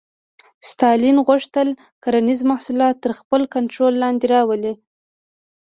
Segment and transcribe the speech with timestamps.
[0.69, 1.67] ستالین غوښتل
[2.03, 4.73] کرنیز محصولات تر خپل کنټرول لاندې راولي